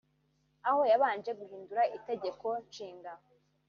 aho 0.67 0.81
yabanje 0.91 1.31
guhindura 1.39 1.81
itegeko 1.97 2.47
nshinga 2.65 3.11